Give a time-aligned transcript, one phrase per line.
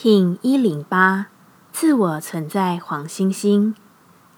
[0.00, 1.26] King 一零八，
[1.72, 3.74] 自我存在黄星星，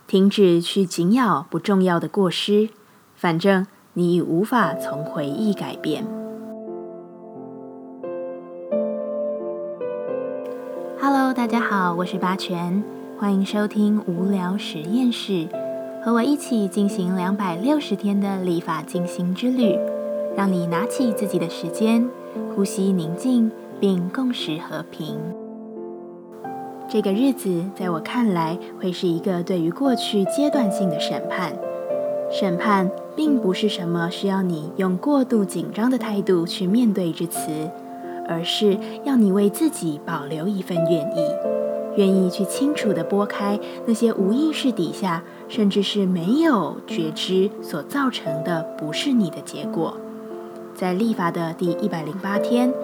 [0.07, 2.71] 停止去紧咬不重要的过失，
[3.15, 6.07] 反正你已无法从回忆改变。
[10.99, 12.83] Hello，大家好，我是八全，
[13.19, 15.47] 欢迎收听无聊实验室，
[16.03, 19.79] 和我一起进行两百六十天的立法进行之旅，
[20.35, 22.09] 让你拿起自己的时间，
[22.57, 25.19] 呼吸宁静，并共识和平。
[26.93, 31.53] 这个日子在我看来会是一个对于过去阶段性的审判。
[32.33, 37.71] 审判并不是什么需要你用过度紧张的态度去面对之词，
[38.29, 41.31] 而是要你为自己保留一份愿意，
[41.95, 49.97] 愿意去清楚地拨开那些无意识底下，甚至是没有觉知所造成的不是你的结果。
[50.75, 52.75] 在立法的第一百零八天。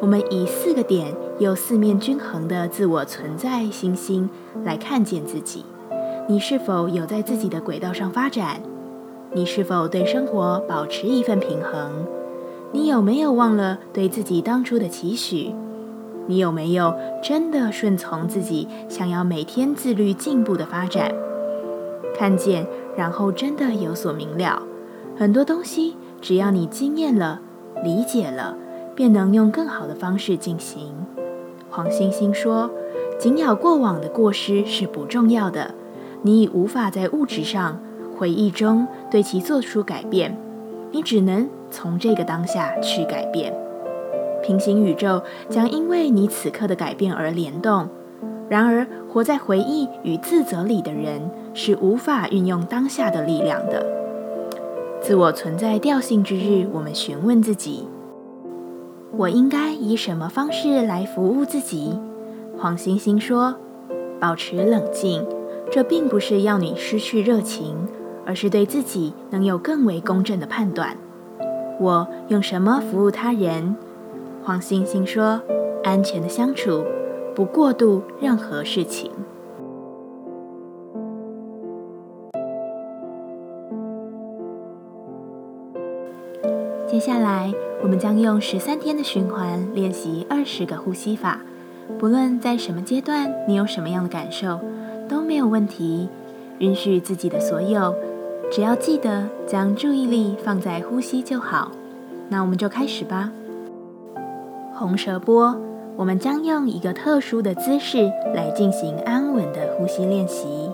[0.00, 4.28] 我们以四个点，有四面均衡的自我存在星星
[4.64, 5.64] 来看见自己。
[6.28, 8.60] 你是否有在自己的轨道上发展？
[9.32, 12.06] 你是否对生活保持一份平衡？
[12.72, 15.54] 你有没有忘了对自己当初的期许？
[16.26, 21.14] 你有没有真的顺从自己想要每天自律进步的发展？
[22.16, 24.62] 看见，然后真的有所明了。
[25.16, 27.40] 很多东西，只要你经验了、
[27.82, 28.56] 理解了。
[28.94, 30.92] 便能用更好的方式进行。
[31.70, 32.70] 黄星星说
[33.18, 35.74] ：“紧咬过往的过失是不重要的，
[36.22, 37.80] 你已无法在物质上、
[38.16, 40.38] 回忆中对其做出改变，
[40.92, 43.52] 你只能从这个当下去改变。
[44.42, 47.88] 平行宇宙将因为你此刻的改变而联动。
[48.48, 53.84] 然而，活在回忆与自责里的人是无法运用当下的力量的。
[55.00, 57.88] 自我存在调性之日，我们询问自己。”
[59.16, 61.98] 我应该以什么方式来服务自己？
[62.58, 63.54] 黄星星说
[64.20, 65.24] ：“保持冷静，
[65.70, 67.86] 这并不是要你失去热情，
[68.26, 70.96] 而是对自己能有更为公正的判断。
[71.78, 73.76] 我用什么服务他人？”
[74.42, 75.40] 黄星星说
[75.84, 76.82] ：“安全的相处，
[77.34, 79.10] 不过度任何事情。”
[86.86, 87.52] 接下来，
[87.84, 91.42] 我们将用十三天的循环练习二十个呼吸法。
[91.98, 94.58] 不论在什么阶段，你有什么样的感受，
[95.06, 96.08] 都没有问题。
[96.60, 97.94] 允许自己的所有，
[98.50, 101.72] 只要记得将注意力放在呼吸就好。
[102.30, 103.30] 那我们就开始吧。
[104.72, 105.54] 红舌波，
[105.94, 110.70] 我们将用一个特殊的姿势来进行安稳的呼吸练习。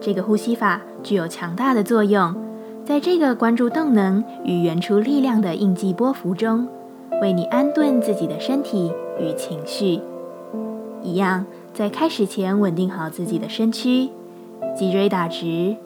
[0.00, 2.47] 这个呼吸法具有强大的作用。
[2.88, 6.66] 在这个关注动能与原初力量的印记波幅中，
[7.20, 8.90] 为你安顿自己的身体
[9.20, 10.00] 与情绪。
[11.02, 11.44] 一样，
[11.74, 14.08] 在开始前稳定好自己的身躯，
[14.74, 15.76] 脊椎打直，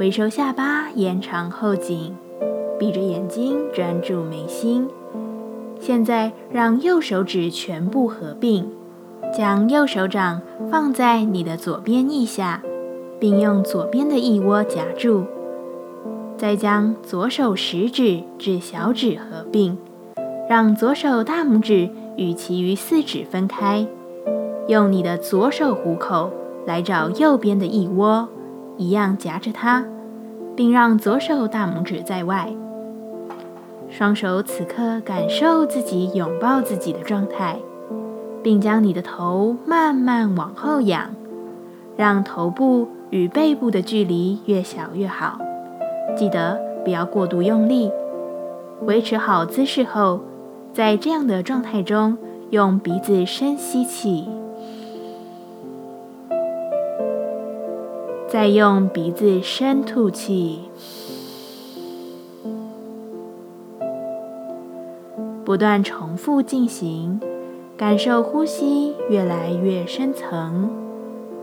[0.00, 2.16] 微收下巴，延长后颈，
[2.76, 4.88] 闭着眼睛专注眉心。
[5.78, 8.68] 现在，让右手指全部合并，
[9.32, 12.60] 将右手掌放在你的左边腋下，
[13.20, 15.22] 并用左边的腋窝夹住。
[16.38, 19.76] 再将左手食指至小指合并，
[20.48, 23.84] 让左手大拇指与其余四指分开。
[24.68, 26.30] 用你的左手虎口
[26.64, 28.28] 来找右边的腋窝，
[28.76, 29.84] 一样夹着它，
[30.54, 32.54] 并让左手大拇指在外。
[33.90, 37.58] 双手此刻感受自己拥抱自己的状态，
[38.44, 41.10] 并将你的头慢慢往后仰，
[41.96, 45.38] 让头部与背部的距离越小越好。
[46.16, 47.90] 记得不要过度用力，
[48.82, 50.20] 维持好姿势后，
[50.72, 52.16] 在这样的状态中，
[52.50, 54.28] 用鼻子深吸气，
[58.28, 60.60] 再用鼻子深吐气，
[65.44, 67.20] 不断重复进行，
[67.76, 70.68] 感受呼吸越来越深层，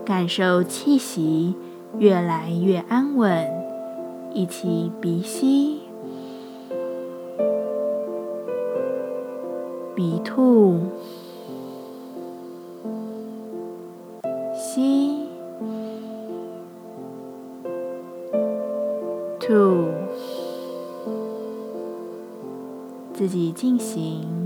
[0.04, 1.54] 感受气息
[1.98, 3.65] 越来越安稳。
[4.36, 5.80] 一起鼻吸，
[9.94, 10.78] 鼻吐，
[14.54, 15.26] 吸，
[19.40, 19.86] 吐，
[23.14, 24.45] 自己进行。